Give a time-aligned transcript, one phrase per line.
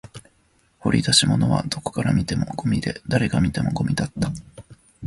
[0.79, 4.31] 掘り出したものはどこから見てもゴミで、誰が見てもゴミだった